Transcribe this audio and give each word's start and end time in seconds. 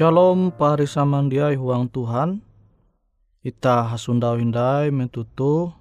Shalom 0.00 0.48
pari 0.56 0.88
samandiai 0.88 1.60
huang 1.60 1.84
Tuhan. 1.92 2.40
Ita 3.44 3.84
hasundau 3.92 4.40
hindai 4.40 4.88
metutu. 4.88 5.76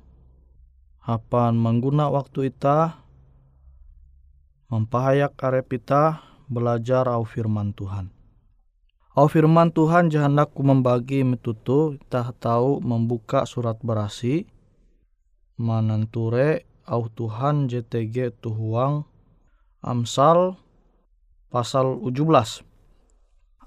Hapan 0.99 1.55
mengguna 1.55 2.11
waktu 2.11 2.51
ita. 2.51 2.99
Mempahayak 4.67 5.39
arep 5.39 5.71
ita 5.71 6.19
belajar 6.51 7.07
au 7.07 7.23
firman 7.23 7.71
Tuhan. 7.71 8.11
Au 9.15 9.31
firman 9.31 9.71
Tuhan 9.71 10.11
jahandaku 10.11 10.67
membagi 10.67 11.23
metutu. 11.23 11.95
Ita 11.95 12.35
tahu 12.35 12.83
membuka 12.83 13.47
surat 13.47 13.79
berasi. 13.79 14.43
Mananture 15.55 16.67
au 16.83 17.07
Tuhan 17.07 17.71
JTG 17.71 18.35
tuhuang. 18.43 19.07
Amsal 19.79 20.59
pasal 21.47 22.03
17 22.03 22.67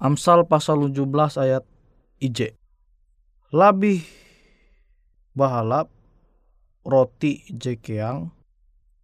Amsal 0.03 0.43
pasal 0.43 0.91
17 0.91 1.07
ayat 1.39 1.63
IJ. 2.19 2.59
Labih 3.55 4.03
bahalap 5.31 5.87
roti 6.83 7.47
jekeang 7.47 8.35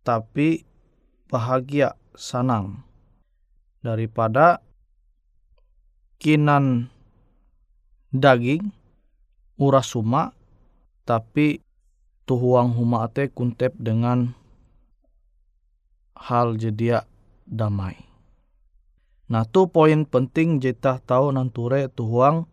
tapi 0.04 0.68
bahagia 1.32 1.96
sanang 2.20 2.84
daripada 3.80 4.60
kinan 6.20 6.92
daging 8.12 8.75
urasuma 9.56 10.36
tapi 11.07 11.63
tuhuang 12.28 12.75
huma 12.75 13.07
ate 13.07 13.31
kuntep 13.31 13.72
dengan 13.80 14.36
hal 16.19 16.60
jedia 16.60 17.07
damai. 17.48 18.08
Nah 19.30 19.46
tu 19.46 19.70
poin 19.70 20.10
penting 20.10 20.58
jeta 20.58 20.98
tahu 21.06 21.30
nanture 21.30 21.86
tuhuang 21.94 22.50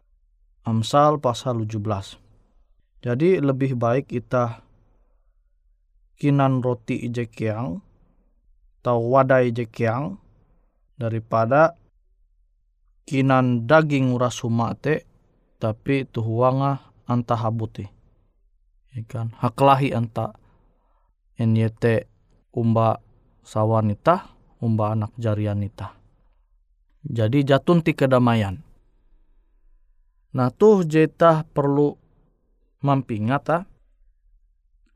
Amsal 0.67 1.23
pasal 1.23 1.63
17. 1.63 1.79
Jadi 3.01 3.39
lebih 3.39 3.79
baik 3.79 4.11
kita 4.11 4.67
kinan 6.19 6.59
roti 6.59 7.07
ijekiang 7.07 7.79
atau 8.83 8.99
wadai 9.15 9.55
ijekiang 9.55 10.19
daripada 10.99 11.79
kinan 13.07 13.65
daging 13.65 14.11
urasumate 14.11 15.07
tapi 15.63 16.03
tuhuanga 16.11 16.83
anta 17.07 17.39
habuti. 17.39 17.87
Ikan 18.97 19.33
ya 19.33 19.47
haklahi 19.47 19.95
anta 19.95 20.35
enyete 21.39 22.11
umba 22.51 22.99
sawanita 23.47 24.35
umba 24.59 24.99
anak 24.99 25.15
jarianita. 25.15 25.95
Jadi 27.07 27.47
jatun 27.47 27.87
ti 27.87 27.95
kedamaian. 27.95 28.59
Nah 30.35 30.51
tuh 30.51 30.83
jeta 30.83 31.47
perlu 31.47 31.95
mampingat 32.83 33.65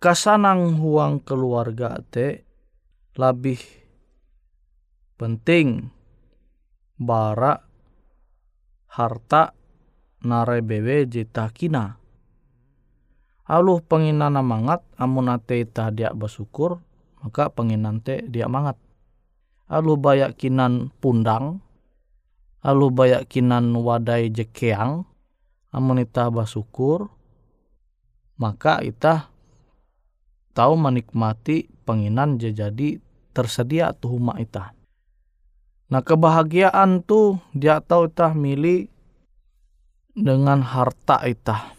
kasanang 0.03 0.81
huang 0.83 1.23
keluarga 1.23 2.03
te 2.03 2.43
lebih 3.15 3.63
penting 5.21 5.87
bara 6.99 7.63
harta 8.91 9.55
narebewe 10.27 11.07
jeta 11.07 11.47
kina. 11.55 11.97
Aluh 13.47 13.83
penginan 13.83 14.39
mangat 14.43 14.83
amun 14.99 15.31
ate 15.31 15.63
ita 15.63 15.89
dia 15.95 16.11
bersyukur 16.11 16.83
maka 17.23 17.53
penginan 17.53 18.01
te 18.03 18.25
dia 18.27 18.49
mangat. 18.51 18.77
Aluh 19.71 19.95
bayak 19.95 20.35
kinan 20.35 20.91
pundang, 20.99 21.63
aluh 22.61 22.93
bayak 22.93 23.29
kinan 23.29 23.73
wadai 23.77 24.29
jekeang, 24.29 25.09
amun 25.73 26.05
ita 26.05 26.29
bersyukur 26.29 27.09
maka 28.41 28.81
ita 28.81 29.29
tahu 30.57 30.73
menikmati 30.81 31.69
penginan 31.85 32.41
jadi 32.41 32.97
tersedia 33.37 33.93
tuh 33.93 34.17
rumah 34.17 34.41
ita. 34.41 34.73
Nah 35.93 36.01
kebahagiaan 36.01 37.05
tuh 37.05 37.37
dia 37.53 37.85
tahu 37.85 38.09
ita 38.09 38.33
milih 38.33 38.89
dengan 40.17 40.65
harta 40.65 41.21
ita. 41.29 41.77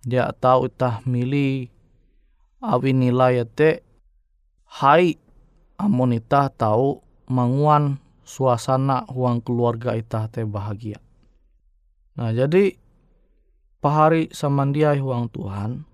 Dia 0.00 0.32
tahu 0.32 0.72
ita 0.72 1.04
milih 1.04 1.68
awi 2.64 2.90
nilai 2.96 3.44
te 3.44 3.84
hai 4.80 5.18
amun 5.76 6.16
ita 6.16 6.48
tahu 6.48 7.04
manguan 7.28 8.00
suasana 8.28 9.08
huang 9.08 9.40
keluarga 9.40 9.96
ita 9.96 10.28
te 10.28 10.44
bahagia. 10.44 11.00
Nah 12.20 12.28
jadi 12.36 12.76
pahari 13.80 14.28
samandiai 14.28 15.00
huang 15.00 15.32
Tuhan 15.32 15.88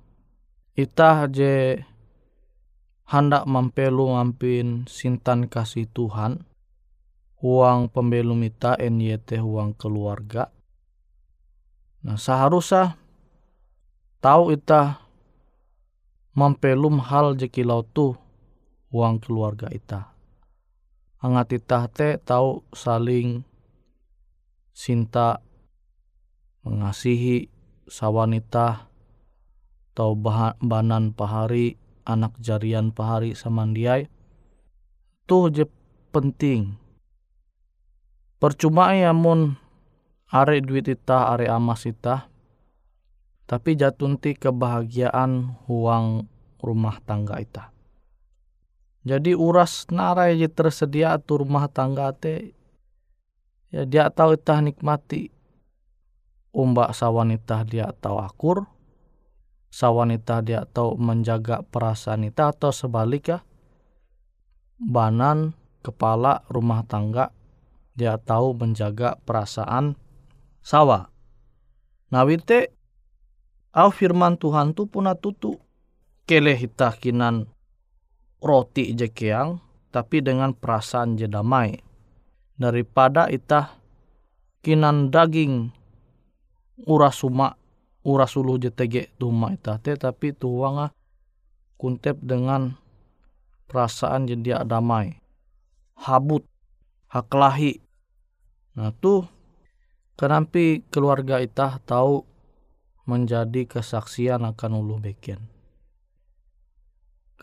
ita 0.75 1.31
je 1.31 1.79
hendak 3.07 3.47
mampelu 3.47 4.19
ngampin 4.19 4.91
sintan 4.91 5.47
kasih 5.47 5.87
Tuhan 5.95 6.43
uang 7.39 7.93
pembelum 7.93 8.43
ita 8.43 8.75
NYT 8.83 9.39
uang 9.39 9.79
keluarga. 9.79 10.51
Nah 12.03 12.19
seharusnya 12.19 12.99
tahu 14.19 14.57
ita 14.57 14.99
mampelum 16.35 16.99
hal 16.99 17.39
jekilau 17.39 17.87
tu 17.87 18.17
uang 18.91 19.23
keluarga 19.23 19.71
ita. 19.71 20.14
Angat 21.25 21.57
ita 21.57 21.89
te 21.89 22.21
tahu 22.21 22.61
saling 22.77 23.49
cinta 24.77 25.41
mengasihi 26.61 27.49
sawanita 27.89 28.93
atau 29.95 30.13
banan 30.61 31.17
pahari 31.17 31.81
anak 32.05 32.37
jarian 32.45 32.93
pahari 32.93 33.33
samandiai. 33.33 34.13
Tuh 35.25 35.49
je 35.49 35.65
penting. 36.13 36.77
Percuma 38.37 38.93
ya 38.93 39.17
mun 39.17 39.57
are 40.29 40.59
duit 40.61 40.91
ita 40.91 41.33
are 41.33 41.49
amas 41.49 41.89
ita 41.89 42.29
tapi 43.45 43.77
jatunti 43.77 44.33
kebahagiaan 44.35 45.61
huang 45.69 46.27
rumah 46.65 46.97
tangga 47.05 47.39
ita 47.39 47.74
jadi 49.05 49.37
uras 49.37 49.85
narai 49.93 50.41
je 50.41 50.49
tersedia 50.49 51.21
tu 51.21 51.37
rumah 51.37 51.69
tangga 51.69 52.17
te. 52.17 52.57
Ya 53.69 53.85
dia 53.85 54.09
tahu 54.09 54.41
ita 54.41 54.65
nikmati. 54.65 55.29
Umbak 56.57 56.97
sawanita 56.97 57.69
dia 57.69 57.93
tahu 58.01 58.17
akur. 58.17 58.65
Sawanita 59.69 60.41
dia 60.41 60.65
tahu 60.65 60.97
menjaga 60.97 61.61
perasaan 61.69 62.25
kita 62.25 62.57
atau 62.57 62.73
sebaliknya 62.73 63.45
banan 64.81 65.53
kepala 65.85 66.47
rumah 66.49 66.87
tangga 66.89 67.29
dia 67.93 68.17
tahu 68.17 68.57
menjaga 68.57 69.21
perasaan 69.29 70.01
sawa. 70.65 71.13
Nawite 72.09 72.73
au 73.77 73.93
firman 73.93 74.41
Tuhan 74.41 74.73
tu 74.73 74.89
puna 74.89 75.13
tutu. 75.13 75.61
Kele 76.25 76.57
hita 76.57 76.89
kinan 76.97 77.54
roti 78.45 78.93
jekeang 78.93 79.65
tapi 79.89 80.21
dengan 80.21 80.53
perasaan 80.53 81.17
je 81.17 81.25
damai. 81.25 81.81
Daripada 82.61 83.33
itah 83.33 83.81
kinan 84.61 85.09
daging 85.09 85.73
urasuma 86.85 87.57
uras 88.05 88.37
ulu 88.37 88.61
jetege 88.61 89.11
tuma 89.17 89.57
itate 89.57 89.97
tapi 89.97 90.37
tuanga 90.37 90.93
kuntep 91.81 92.21
dengan 92.21 92.77
perasaan 93.67 94.29
jadi 94.29 94.63
damai. 94.69 95.19
Habut 95.97 96.45
haklahi 97.09 97.81
nah 98.75 98.91
tuh 98.91 99.25
kenampi 100.19 100.83
keluarga 100.91 101.39
itah 101.39 101.79
tahu 101.87 102.27
menjadi 103.07 103.71
kesaksian 103.71 104.43
akan 104.43 104.83
ulu 104.83 104.99
beken 104.99 105.54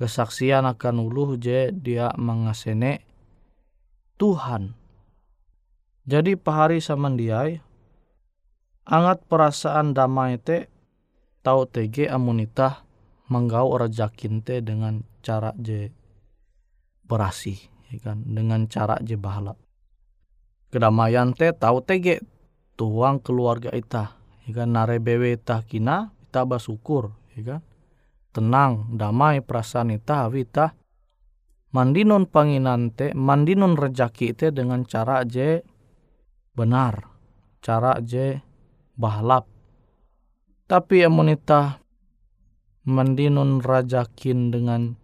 kesaksian 0.02 0.66
akan 0.66 1.06
ulu 1.06 1.38
je 1.38 1.70
dia 1.70 2.10
mengasene 2.18 3.06
Tuhan. 4.18 4.74
Jadi 6.10 6.34
pahari 6.34 6.82
samandiai 6.82 7.62
angat 8.90 9.22
perasaan 9.30 9.94
damai 9.94 10.42
te 10.42 10.66
tau 11.46 11.70
tege 11.70 12.10
amunita 12.10 12.82
menggau 13.30 13.78
rejakin 13.78 14.42
te 14.42 14.66
dengan 14.66 15.06
cara 15.22 15.54
je 15.62 15.94
berasi 17.06 17.62
ya 17.94 18.02
kan? 18.02 18.26
Dengan 18.26 18.66
cara 18.66 18.98
je 19.06 19.14
bahala. 19.22 19.54
Kedamaian 20.74 21.38
te 21.38 21.54
tau 21.54 21.86
tege 21.86 22.26
tuang 22.74 23.22
keluarga 23.22 23.70
ita 23.70 24.18
ya 24.50 24.66
kan? 24.66 24.74
Nare 24.74 24.98
bewe 24.98 25.38
ita 25.38 25.62
kina 25.62 26.10
ita 26.26 26.42
bersyukur 26.42 27.14
ya 27.38 27.46
kan 27.46 27.62
tenang 28.32 28.96
damai 28.96 29.44
perasaan 29.44 29.96
ita 29.96 30.28
hawi 30.28 30.48
ita 30.48 30.76
mandinon 31.76 32.28
panginan 32.28 32.92
te 32.96 33.12
mandinon 33.16 33.76
rejaki 33.76 34.36
te 34.36 34.52
dengan 34.56 34.88
cara 34.88 35.24
je 35.28 35.64
benar 36.56 37.12
cara 37.62 38.02
je 38.02 38.42
bahlap. 38.98 39.46
Tapi 40.66 41.06
amonita 41.06 41.80
mandinun 42.90 43.62
rajakin 43.62 44.50
dengan 44.50 44.98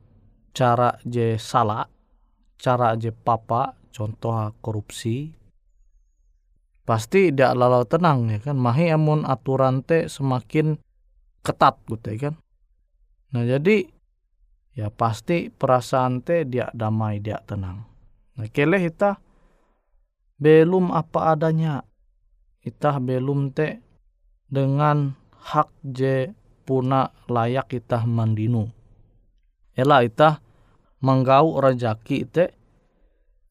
cara 0.52 0.98
je 1.06 1.38
salah, 1.38 1.86
cara 2.58 2.98
je 2.98 3.14
papa, 3.14 3.78
contoh 3.94 4.34
korupsi, 4.60 5.38
pasti 6.88 7.30
tidak 7.30 7.54
lalau 7.54 7.86
tenang 7.86 8.32
ya 8.34 8.40
kan. 8.42 8.58
Mahi 8.58 8.90
amun 8.90 9.28
aturan 9.28 9.86
te 9.86 10.10
semakin 10.10 10.82
ketat 11.46 11.78
gitu 11.86 12.08
ya 12.10 12.20
kan. 12.32 12.36
Nah 13.36 13.44
jadi 13.44 13.84
ya 14.78 14.88
pasti 14.94 15.52
perasaan 15.52 16.24
te 16.24 16.48
dia 16.48 16.72
damai 16.72 17.20
dia 17.20 17.42
tenang. 17.44 17.84
Nah 18.38 18.48
kele 18.54 18.78
kita 18.80 19.20
belum 20.38 20.94
apa 20.94 21.36
adanya. 21.36 21.82
Kita 22.62 23.00
belum 23.00 23.56
te 23.56 23.80
dengan 24.48 25.16
hak 25.40 25.72
je 25.84 26.32
puna 26.68 27.08
layak 27.32 27.72
kita 27.72 28.04
mandinu. 28.04 28.68
Ela 29.72 30.04
ita 30.04 30.44
menggau 31.00 31.64
rajaki 31.64 32.28
te 32.28 32.46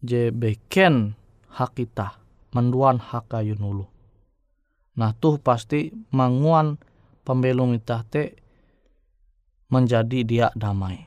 je 0.05 0.29
beken 0.31 1.17
hak 1.57 1.81
kita 1.81 2.21
menduan 2.53 3.01
hak 3.01 3.33
kayu 3.33 3.57
nulu. 3.57 3.89
Nah 4.97 5.13
tuh 5.17 5.41
pasti 5.41 5.93
manguan 6.13 6.81
pembelum 7.25 7.77
ita 7.77 8.05
te 8.05 8.46
menjadi 9.71 10.19
dia 10.23 10.47
damai. 10.55 11.07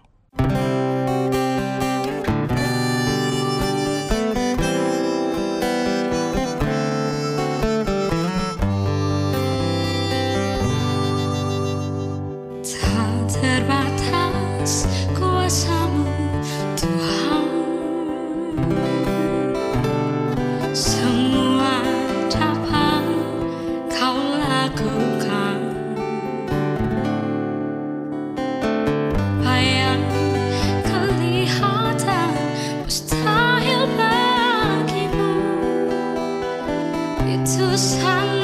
It's 37.32 37.58
too 37.58 37.78
sound 37.78 38.39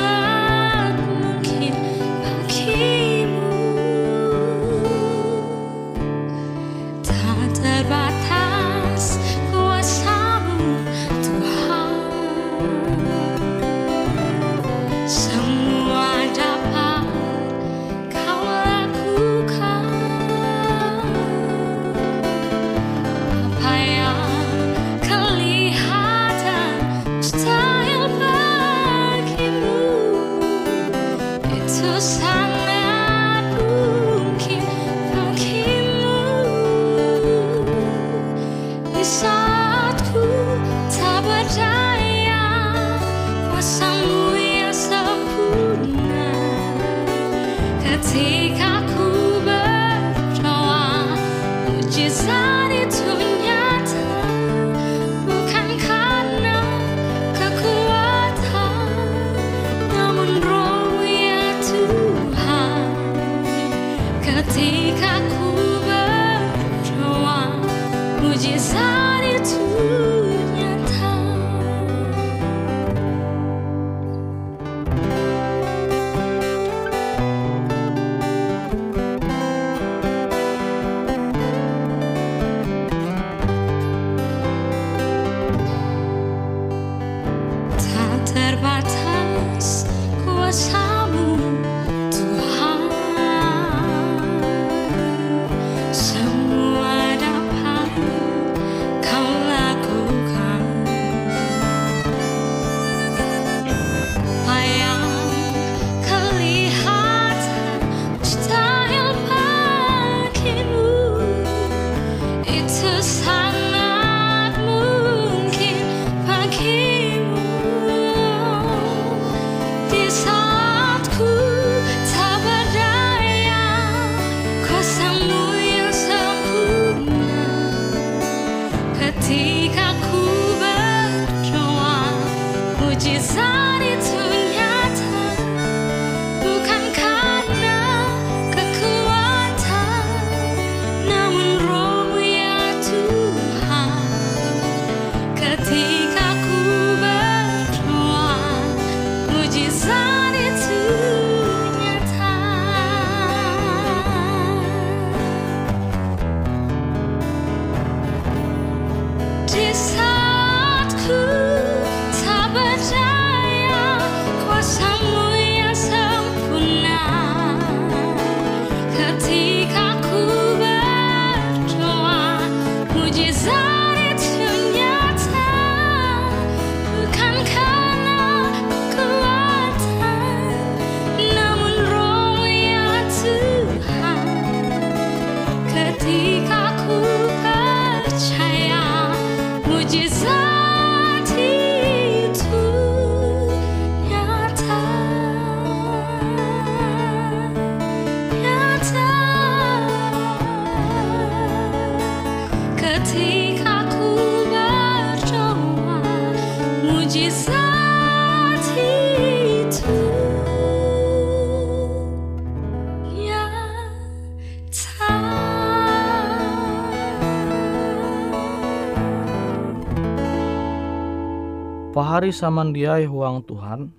pahari 221.96 222.36
samandiai 222.36 223.08
huang 223.08 223.40
Tuhan. 223.48 223.96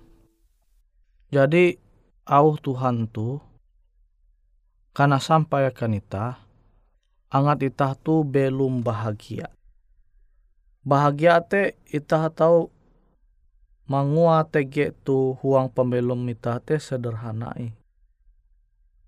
Jadi 1.33 1.81
au 2.29 2.53
Tuhan 2.61 3.09
tu 3.09 3.41
karena 4.93 5.17
sampai 5.17 5.65
akan 5.73 5.97
ita 5.97 6.37
angat 7.33 7.73
ita 7.73 7.97
tu 7.97 8.21
belum 8.21 8.85
bahagia. 8.85 9.49
Bahagia 10.85 11.41
te 11.41 11.73
ita 11.89 12.29
tahu 12.29 12.69
mangua 13.89 14.45
tege 14.45 14.93
tu 15.01 15.33
huang 15.41 15.73
pembelum 15.73 16.21
ita 16.29 16.61
te 16.61 16.77
sederhanai. 16.77 17.73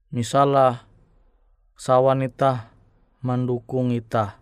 Misalnya 0.09 0.89
sawan 1.77 2.25
ita 2.25 2.73
mendukung 3.21 3.93
ita, 3.93 4.41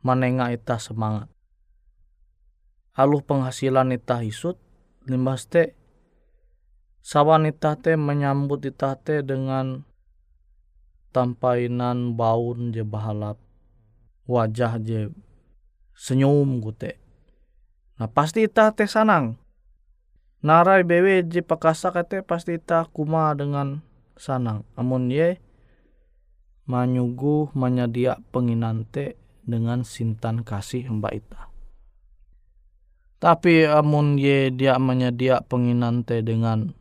menengah 0.00 0.56
ita 0.56 0.80
semangat. 0.80 1.31
Aluh 2.92 3.24
penghasilan 3.24 3.96
ita 3.96 4.20
hisut, 4.20 4.60
limbas 5.08 5.48
te 5.48 5.72
sawan 7.00 7.48
ita 7.48 7.74
te 7.80 7.96
menyambut 7.96 8.62
ita 8.68 8.94
te 9.00 9.24
dengan 9.24 9.88
tampainan 11.12 12.16
baun 12.16 12.72
je 12.72 12.84
bahalap 12.84 13.40
wajah 14.28 14.76
je 14.80 15.08
senyum 15.96 16.60
gute. 16.60 17.00
Nah 17.96 18.08
pasti 18.12 18.44
ita 18.44 18.72
te 18.72 18.88
sanang. 18.88 19.40
Narai 20.42 20.82
bewe 20.82 21.22
je 21.22 21.40
pakasa 21.40 21.94
kate 21.94 22.20
pasti 22.20 22.58
ita 22.58 22.84
kuma 22.90 23.30
dengan 23.32 23.80
sanang. 24.20 24.66
Amun 24.74 25.08
ye 25.08 25.38
manyugu 26.66 27.52
menyedia 27.54 28.18
penginante 28.34 29.16
dengan 29.46 29.86
sintan 29.86 30.42
kasih 30.42 30.90
mbak 30.90 31.14
ita. 31.22 31.51
Tapi 33.22 33.62
amun 33.70 34.18
ye 34.18 34.50
dia 34.50 34.82
menyedia 34.82 35.46
penginante 35.46 36.26
dengan 36.26 36.74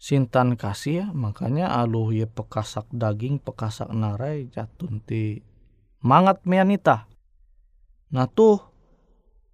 sintan 0.00 0.56
kasih 0.56 1.04
ya, 1.04 1.06
makanya 1.12 1.76
aluh 1.76 2.08
ye 2.08 2.24
pekasak 2.24 2.88
daging 2.88 3.36
pekasak 3.36 3.92
narai 3.92 4.48
jatun 4.48 5.04
ti 5.04 5.44
mangat 6.00 6.40
mianita. 6.48 7.04
Nah 8.16 8.24
tuh 8.32 8.64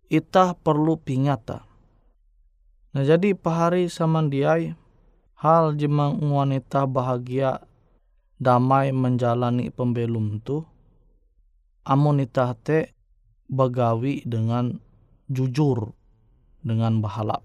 ita 0.07 0.55
perlu 0.55 1.03
pingata. 1.03 1.67
Nah 2.95 3.03
jadi 3.03 3.35
pahari 3.35 3.91
samandiai 3.91 4.71
hal 5.35 5.75
jemang 5.75 6.23
wanita 6.23 6.87
bahagia 6.87 7.59
damai 8.39 8.95
menjalani 8.95 9.75
pembelum 9.75 10.39
tu 10.47 10.63
amonita 11.83 12.55
te 12.55 12.95
bagawi 13.51 14.23
dengan 14.23 14.86
jujur 15.31 15.95
dengan 16.63 16.99
bahalap. 17.03 17.43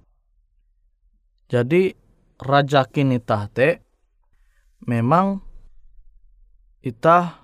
Jadi 1.51 1.93
raja 2.41 2.87
kini 2.87 3.19
te 3.21 3.83
memang 4.87 5.43
ita 6.81 7.37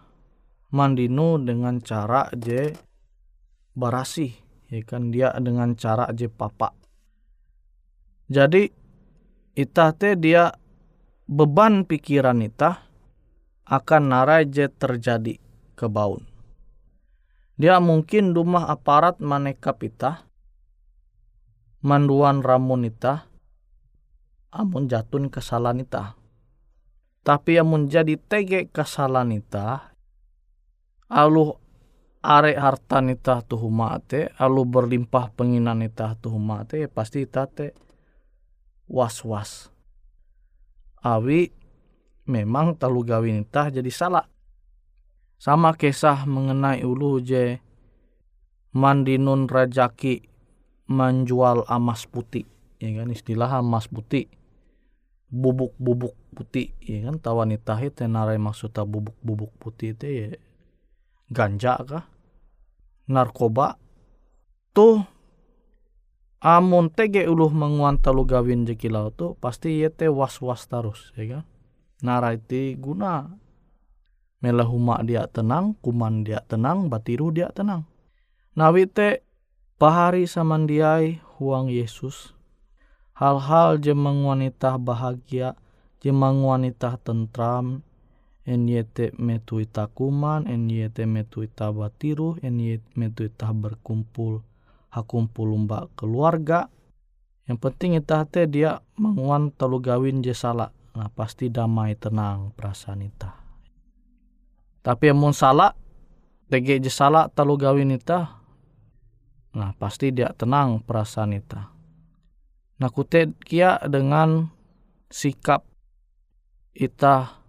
mandinu 0.73 1.37
dengan 1.37 1.77
cara 1.83 2.31
je 2.33 2.73
barasi 3.77 4.33
ya 4.73 4.81
kan 4.83 5.13
dia 5.13 5.31
dengan 5.37 5.77
cara 5.77 6.09
je 6.15 6.27
papa. 6.31 6.73
Jadi 8.27 8.67
ita 9.55 9.93
te 9.93 10.17
dia 10.17 10.51
beban 11.27 11.83
pikiran 11.83 12.39
ita 12.43 12.83
akan 13.67 14.03
narai 14.07 14.47
je 14.47 14.71
terjadi 14.71 15.35
kebaun. 15.75 16.23
Dia 17.57 17.81
mungkin 17.81 18.37
rumah 18.37 18.69
aparat 18.69 19.17
maneka 19.17 19.73
pita, 19.73 20.26
manduan 21.81 22.41
ramun 22.41 22.87
ita, 22.87 23.29
amun 24.53 24.89
jatun 24.89 25.29
kesalahan 25.29 25.83
ita. 25.83 26.17
Tapi 27.21 27.59
amun 27.59 27.91
jadi 27.91 28.15
tege 28.15 28.71
kesalahan 28.71 29.35
ita, 29.35 29.93
alu 31.11 31.55
are 32.27 32.51
harta 32.59 32.99
nita 32.99 33.39
tuh 33.45 33.71
mate, 33.71 34.35
alu 34.35 34.67
berlimpah 34.67 35.31
penginan 35.31 35.85
ita 35.85 36.17
tuh 36.19 36.35
mate, 36.35 36.87
pasti 36.91 37.23
ita 37.23 37.47
te 37.47 37.71
was-was. 38.91 39.71
Awi 41.03 41.47
memang 42.27 42.75
talu 42.75 43.07
gawin 43.07 43.47
tah 43.47 43.71
jadi 43.71 43.87
salah. 43.87 44.27
Sama 45.37 45.77
kisah 45.77 46.25
mengenai 46.25 46.81
ulu 46.81 47.21
je 47.21 47.61
mandinun 48.73 49.45
rajaki 49.45 50.25
menjual 50.87 51.67
emas 51.67 52.07
putih. 52.07 52.47
Ya 52.79 52.91
kan 52.97 53.11
istilah 53.11 53.59
emas 53.59 53.87
putih. 53.87 54.31
Bubuk-bubuk 55.27 56.15
putih. 56.31 56.71
Ya 56.79 57.07
kan 57.07 57.19
tahu 57.19 57.43
wanita 57.43 57.75
itu 57.83 58.07
narai 58.07 58.39
maksudnya 58.39 58.87
bubuk-bubuk 58.87 59.51
putih 59.59 59.93
itu 59.93 60.05
ya 60.07 60.27
ganja 61.29 61.75
kah? 61.83 62.05
Narkoba. 63.07 63.75
Tuh 64.71 65.03
amun 66.37 66.93
tege 66.93 67.25
uluh 67.25 67.49
menguan 67.49 67.97
talu 67.97 68.23
gawin 68.23 68.63
jekilau 68.63 69.09
tuh 69.09 69.33
pasti 69.41 69.81
yete 69.81 70.05
was-was 70.05 70.69
terus 70.69 71.11
ya 71.17 71.41
kan 71.41 71.43
naraiti 72.05 72.77
guna 72.77 73.25
melahuma 74.37 75.01
dia 75.01 75.25
tenang 75.25 75.73
kuman 75.81 76.21
dia 76.21 76.45
tenang 76.45 76.93
batiru 76.93 77.33
dia 77.33 77.49
tenang 77.49 77.89
nawite 78.53 79.25
pahari 79.77 80.25
samandiai 80.25 81.21
huang 81.37 81.69
Yesus 81.69 82.33
hal-hal 83.13 83.77
jemang 83.77 84.25
wanita 84.25 84.77
bahagia 84.81 85.53
jemang 86.01 86.41
wanita 86.41 86.97
tentram 87.01 87.85
en 88.45 88.65
yete 88.65 89.13
metu 89.21 89.61
ita 89.61 89.85
kuman 89.85 90.49
en 90.49 90.65
yete 90.69 91.05
metu 91.05 91.45
ita 91.45 91.69
batiru 91.69 92.41
en 92.41 92.57
yete 92.57 92.89
metu 92.97 93.29
ita 93.29 93.53
berkumpul 93.53 94.41
hakumpul 94.89 95.53
lumba 95.53 95.85
keluarga 95.93 96.73
yang 97.45 97.61
penting 97.61 97.95
ita 97.95 98.25
te 98.25 98.49
dia 98.49 98.81
menguan 98.97 99.53
telu 99.53 99.77
gawin 99.77 100.25
je 100.25 100.33
salah 100.33 100.73
nah 100.97 101.13
pasti 101.13 101.53
damai 101.53 101.93
tenang 101.93 102.49
perasaan. 102.57 103.05
Tapi 104.81 105.03
yang 105.05 105.29
salah, 105.29 105.77
tege 106.49 106.81
je 106.81 106.89
salah 106.89 107.29
talu 107.29 107.53
gawin 107.53 107.93
ita, 107.93 108.41
nah 109.57 109.73
pasti 109.73 110.13
dia 110.13 110.29
tenang 110.37 110.85
perasaan 110.85 111.33
ita. 111.33 111.73
Nah 112.77 112.89
kute 112.93 113.33
kia 113.41 113.81
dengan 113.89 114.53
sikap 115.09 115.65
ita 116.77 117.41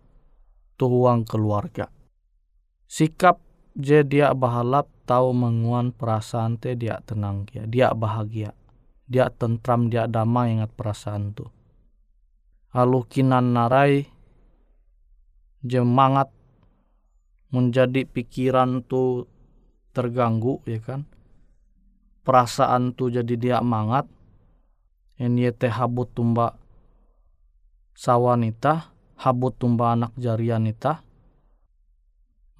tuhuang 0.80 1.28
keluarga. 1.28 1.92
Sikap 2.88 3.44
je 3.76 4.00
dia 4.00 4.32
bahalap 4.32 4.88
tahu 5.04 5.36
menguan 5.36 5.92
perasaan 5.92 6.56
te 6.56 6.72
dia 6.72 7.04
tenang 7.04 7.44
kia, 7.44 7.68
dia 7.68 7.92
bahagia, 7.92 8.56
dia 9.04 9.28
tentram, 9.28 9.92
dia 9.92 10.08
damai 10.08 10.56
ingat 10.56 10.72
perasaan 10.72 11.36
tuh 11.36 11.52
halukinan 12.72 13.56
narai 13.56 14.04
jemangat 15.64 16.28
menjadi 17.48 18.04
pikiran 18.04 18.84
tu 18.84 19.24
terganggu 19.96 20.60
ya 20.68 20.78
kan 20.84 21.08
perasaan 22.28 22.92
tu 22.92 23.08
jadi 23.08 23.34
dia 23.40 23.58
mangat 23.64 24.04
ini 25.16 25.48
teh 25.48 25.72
habut 25.72 26.12
tumba 26.12 26.60
sawanita 27.96 28.92
habut 29.16 29.56
tumba 29.56 29.96
anak 29.96 30.12
jarianita 30.20 31.00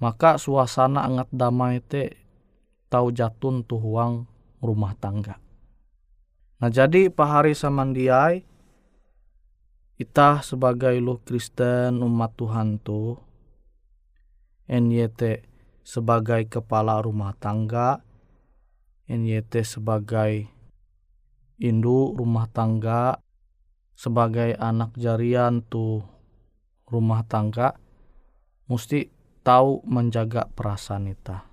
maka 0.01 0.41
suasana 0.41 1.05
angat 1.05 1.29
damai 1.29 1.77
te 1.85 2.17
tau 2.89 3.13
jatun 3.13 3.61
tu 3.61 3.77
huang 3.77 4.25
rumah 4.63 4.97
tangga. 4.97 5.37
Nah 6.59 6.71
jadi 6.73 7.13
pahari 7.13 7.53
samandiai 7.53 8.49
Ita 9.99 10.39
sebagai 10.39 10.95
lu 10.95 11.19
Kristen 11.27 11.99
umat 11.99 12.31
Tuhan 12.39 12.79
tu 12.79 13.19
NYT 14.71 15.43
sebagai 15.83 16.47
kepala 16.47 17.03
rumah 17.03 17.35
tangga 17.35 17.99
NYT 19.09 19.65
sebagai 19.65 20.47
indu 21.57 22.13
rumah 22.13 22.47
tangga 22.47 23.19
sebagai 23.97 24.55
anak 24.55 24.95
jarian 24.95 25.65
tu 25.65 25.99
rumah 26.87 27.25
tangga 27.25 27.75
mesti 28.69 29.09
tahu 29.43 29.83
menjaga 29.83 30.47
perasaan 30.53 31.09
ita 31.09 31.43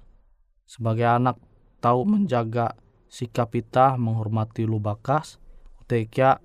sebagai 0.68 1.08
anak 1.08 1.40
tahu 1.82 2.06
menjaga 2.06 2.76
sikap 3.10 3.56
ita 3.56 3.98
menghormati 3.98 4.68
lu 4.68 4.78
bakas 4.78 5.40
utekia 5.82 6.38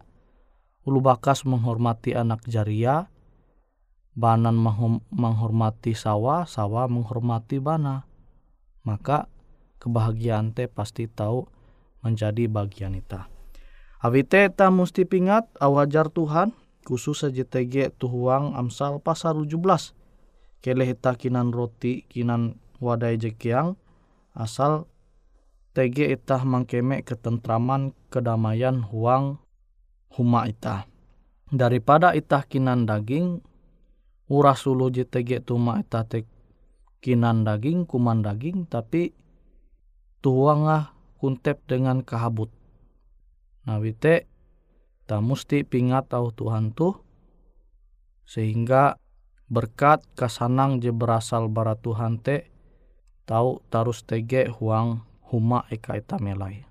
ulu 0.86 1.00
bakas 1.02 1.46
menghormati 1.46 2.18
anak 2.18 2.42
jaria, 2.50 3.10
banan 4.18 4.58
menghormati 5.14 5.94
sawa, 5.94 6.50
sawa 6.50 6.90
menghormati 6.90 7.62
bana. 7.62 8.10
Maka 8.82 9.30
kebahagiaan 9.82 10.54
teh 10.54 10.70
pasti 10.70 11.10
tahu 11.10 11.50
menjadi 12.06 12.46
bagian 12.46 12.94
ita. 12.94 13.26
Awite 14.02 14.54
ta 14.54 14.70
mesti 14.70 15.10
pingat 15.10 15.50
awajar 15.58 16.14
Tuhan 16.14 16.54
khusus 16.86 17.26
saja 17.26 17.42
TG 17.42 17.98
tuhuang 17.98 18.54
amsal 18.54 19.02
pasal 19.02 19.46
17. 19.50 19.98
Keleh 20.62 20.94
ita 20.94 21.18
kinan 21.18 21.50
roti 21.50 22.06
kinan 22.06 22.62
wadai 22.78 23.18
jekiang 23.18 23.78
asal 24.38 24.86
TG 25.72 26.14
itah 26.14 26.44
mangkeme 26.44 27.02
ketentraman 27.02 27.96
kedamaian 28.12 28.84
huang 28.86 29.40
huma 30.18 30.46
itah. 30.50 30.86
Daripada 31.48 32.12
itah 32.12 32.44
kinan 32.44 32.84
daging 32.84 33.40
uras 34.32 34.64
ulu 34.68 34.92
JTG 34.92 35.44
tuma 35.44 35.80
itah 35.80 36.08
tek 36.08 36.28
kinan 37.04 37.44
daging 37.48 37.88
kuman 37.88 38.24
daging 38.24 38.68
tapi 38.68 39.16
tuangah 40.22 40.94
kuntep 41.18 41.62
dengan 41.66 42.06
kahabut. 42.06 42.50
Nah 43.66 43.78
wite 43.78 44.26
ta 45.06 45.22
musti 45.22 45.62
pingat 45.66 46.10
tahu 46.10 46.34
Tuhan 46.34 46.74
tuh 46.74 46.98
sehingga 48.26 48.98
berkat 49.52 50.02
kasanang 50.16 50.80
je 50.80 50.96
berasal 50.96 51.52
bara 51.52 51.76
Tuhan 51.76 52.22
te 52.22 52.48
tahu 53.28 53.60
tarus 53.68 54.08
tege 54.08 54.48
huang 54.48 55.04
huma 55.28 55.68
eka 55.68 56.00
eta 56.00 56.16
melai. 56.18 56.71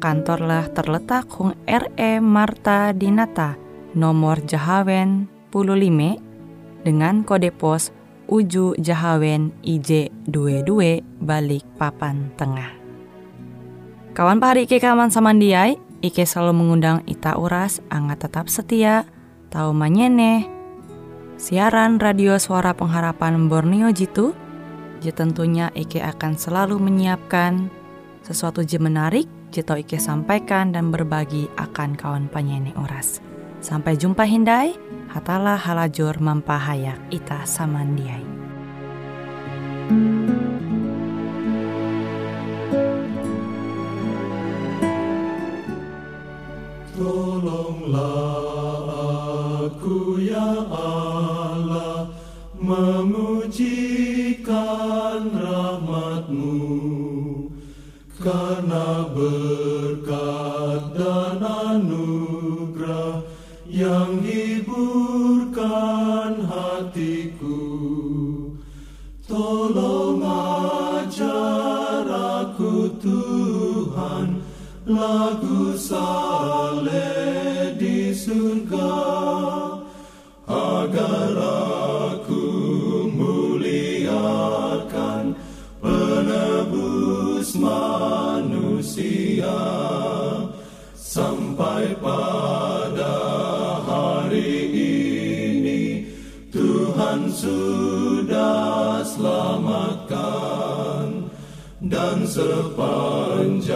kantorlah 0.00 0.72
terletak 0.72 1.28
Hung 1.36 1.52
RE 1.68 2.12
Marta 2.24 2.96
Dinata, 2.96 3.60
nomor 3.92 4.40
Jahawen 4.48 5.28
15 5.52 6.16
dengan 6.88 7.20
kode 7.22 7.52
pos 7.52 7.92
Uju 8.30 8.80
Jahawen 8.80 9.52
IJ22 9.60 11.04
balik 11.20 11.68
papan 11.76 12.32
tengah. 12.40 12.72
Kawan 14.16 14.40
pahari 14.40 14.64
Ike 14.64 14.80
kaman 14.80 15.12
samandiai, 15.12 15.76
Ike 16.00 16.24
selalu 16.24 16.64
mengundang 16.64 17.04
Ita 17.04 17.36
Uras, 17.36 17.84
angat 17.92 18.24
tetap 18.24 18.48
setia, 18.48 19.04
tahu 19.52 19.76
manyene, 19.76 20.48
siaran 21.36 22.00
radio 22.00 22.40
suara 22.40 22.72
pengharapan 22.72 23.50
Borneo 23.50 23.92
Jitu, 23.92 24.32
je 25.04 25.12
tentunya 25.12 25.68
Ike 25.76 26.00
akan 26.00 26.38
selalu 26.38 26.78
menyiapkan 26.78 27.68
sesuatu 28.22 28.62
je 28.62 28.78
menarik 28.78 29.39
Jito 29.50 29.74
Ike 29.74 29.98
sampaikan 29.98 30.70
dan 30.70 30.94
berbagi 30.94 31.50
akan 31.58 31.98
kawan 31.98 32.30
penyanyi 32.30 32.70
oras. 32.78 33.18
Sampai 33.58 33.98
jumpa 33.98 34.22
Hindai, 34.22 34.78
hatalah 35.10 35.58
halajur 35.58 36.22
mempahayak 36.22 37.02
ita 37.10 37.42
samandiai. 37.42 38.22
Tolonglah 46.94 48.06
aku 49.66 50.22
ya 50.22 50.62
Allah 50.70 52.06
memujikan 52.54 53.79
berkat 59.14 60.82
dan 60.98 61.38
anugerah 61.42 63.22
yang 63.70 64.18
hiburkan 64.24 65.52
hatiku. 66.46 67.62
Tolong 69.30 70.18
ajar 70.98 72.02
aku 72.42 72.90
Tuhan 72.98 74.42
lagu 74.90 75.78
saleh 75.78 77.59
sepanjang 102.30 103.74